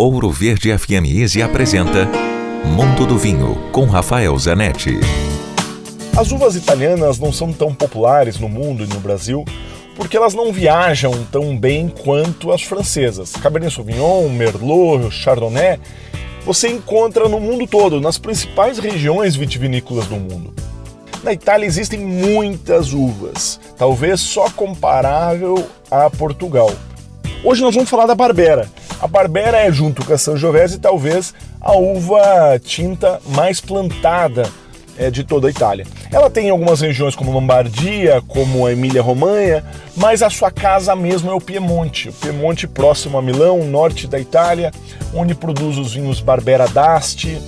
Ouro 0.00 0.30
Verde 0.30 0.78
FM 0.78 1.06
Easy 1.12 1.42
apresenta 1.42 2.06
Mundo 2.64 3.04
do 3.04 3.18
Vinho 3.18 3.56
com 3.72 3.84
Rafael 3.86 4.38
Zanetti. 4.38 4.92
As 6.16 6.30
uvas 6.30 6.54
italianas 6.54 7.18
não 7.18 7.32
são 7.32 7.52
tão 7.52 7.74
populares 7.74 8.38
no 8.38 8.48
mundo 8.48 8.84
e 8.84 8.86
no 8.86 9.00
Brasil 9.00 9.44
porque 9.96 10.16
elas 10.16 10.34
não 10.34 10.52
viajam 10.52 11.10
tão 11.32 11.58
bem 11.58 11.88
quanto 11.88 12.52
as 12.52 12.62
francesas. 12.62 13.32
Cabernet 13.32 13.74
Sauvignon, 13.74 14.28
Merlot, 14.28 15.10
Chardonnay, 15.10 15.80
você 16.46 16.68
encontra 16.68 17.28
no 17.28 17.40
mundo 17.40 17.66
todo, 17.66 18.00
nas 18.00 18.18
principais 18.18 18.78
regiões 18.78 19.34
vitivinícolas 19.34 20.06
do 20.06 20.14
mundo. 20.14 20.54
Na 21.24 21.32
Itália 21.32 21.66
existem 21.66 21.98
muitas 21.98 22.92
uvas, 22.92 23.58
talvez 23.76 24.20
só 24.20 24.48
comparável 24.48 25.68
a 25.90 26.08
Portugal. 26.08 26.70
Hoje 27.42 27.62
nós 27.62 27.74
vamos 27.74 27.90
falar 27.90 28.06
da 28.06 28.14
Barbera. 28.14 28.68
A 29.00 29.06
Barbera 29.06 29.58
é, 29.58 29.70
junto 29.70 30.04
com 30.04 30.12
a 30.12 30.18
Sangiovese, 30.18 30.78
talvez 30.78 31.32
a 31.60 31.72
uva 31.72 32.58
tinta 32.62 33.20
mais 33.28 33.60
plantada 33.60 34.50
é, 34.98 35.08
de 35.08 35.22
toda 35.22 35.46
a 35.46 35.50
Itália. 35.50 35.86
Ela 36.10 36.28
tem 36.28 36.50
algumas 36.50 36.80
regiões 36.80 37.14
como 37.14 37.30
Lombardia, 37.30 38.20
como 38.26 38.66
a 38.66 38.72
Emília-Romanha, 38.72 39.64
mas 39.96 40.20
a 40.20 40.28
sua 40.28 40.50
casa 40.50 40.96
mesmo 40.96 41.30
é 41.30 41.34
o 41.34 41.40
Piemonte. 41.40 42.08
O 42.08 42.12
Piemonte 42.12 42.66
próximo 42.66 43.16
a 43.16 43.22
Milão, 43.22 43.64
norte 43.64 44.08
da 44.08 44.18
Itália, 44.18 44.72
onde 45.14 45.34
produz 45.34 45.78
os 45.78 45.94
vinhos 45.94 46.20
Barbera 46.20 46.66
d'Asti. 46.66 47.40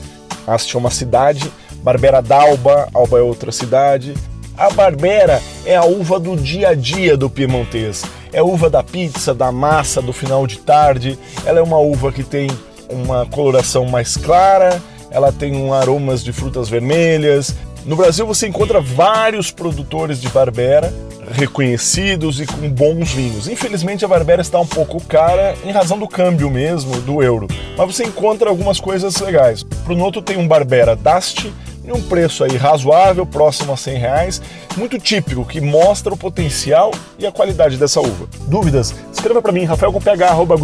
Asti 0.47 0.77
é 0.77 0.79
uma 0.79 0.91
cidade, 0.91 1.51
Barbera 1.83 2.23
d'Alba, 2.23 2.89
Alba 2.95 3.19
é 3.19 3.23
outra 3.23 3.51
cidade. 3.51 4.15
A 4.61 4.71
Barbera 4.71 5.43
é 5.67 5.75
a 5.75 5.85
uva 5.85 6.21
do 6.21 6.37
dia 6.37 6.69
a 6.69 6.75
dia 6.75 7.17
do 7.17 7.29
piemontês 7.29 8.05
é 8.33 8.43
uva 8.43 8.71
da 8.71 8.83
pizza, 8.83 9.35
da 9.35 9.51
massa, 9.51 10.01
do 10.01 10.13
final 10.13 10.47
de 10.47 10.59
tarde. 10.59 11.19
Ela 11.45 11.59
é 11.59 11.63
uma 11.63 11.79
uva 11.79 12.13
que 12.13 12.23
tem 12.23 12.49
uma 12.89 13.27
coloração 13.27 13.87
mais 13.87 14.17
clara, 14.17 14.81
ela 15.11 15.33
tem 15.33 15.57
um 15.57 15.73
aromas 15.73 16.23
de 16.23 16.33
frutas 16.33 16.69
vermelhas. 16.69 17.55
No 17.85 17.97
Brasil 17.97 18.27
você 18.27 18.47
encontra 18.47 18.81
vários 18.81 19.51
produtores 19.51 20.21
de 20.21 20.29
Barbera 20.29 20.93
reconhecidos 21.33 22.41
e 22.41 22.47
com 22.47 22.69
bons 22.69 23.13
vinhos. 23.13 23.49
Infelizmente 23.49 24.05
a 24.05 24.09
Barbera 24.09 24.43
está 24.43 24.59
um 24.59 24.67
pouco 24.67 25.01
cara 25.01 25.55
em 25.65 25.71
razão 25.71 25.99
do 25.99 26.09
câmbio 26.09 26.51
mesmo, 26.51 27.01
do 27.01 27.23
euro. 27.23 27.47
Mas 27.77 27.95
você 27.95 28.05
encontra 28.05 28.51
algumas 28.51 28.81
coisas 28.81 29.17
legais. 29.17 29.63
Pro 29.85 29.97
Noto 29.97 30.21
tem 30.21 30.37
um 30.37 30.47
Barbera 30.47 30.97
Dasti 30.97 31.53
em 31.91 31.93
um 31.93 32.03
preço 32.03 32.45
aí 32.45 32.57
razoável, 32.57 33.27
próximo 33.27 33.73
a 33.73 33.77
100 33.77 33.99
reais, 33.99 34.43
muito 34.77 34.99
típico, 34.99 35.45
que 35.45 35.61
mostra 35.61 36.15
o 36.15 36.17
potencial 36.17 36.93
e 37.19 37.27
a 37.27 37.33
qualidade 37.33 37.77
dessa 37.77 38.01
uva. 38.01 38.29
Dúvidas? 38.47 38.95
Escreva 39.13 39.43
para 39.43 39.53
mim, 39.53 39.65
rafael 39.65 39.93
com 39.93 40.01
ph, 40.01 40.23
arroba. 40.23 40.57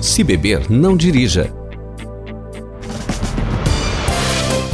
Se 0.00 0.22
beber, 0.22 0.70
não 0.70 0.96
dirija. 0.96 1.61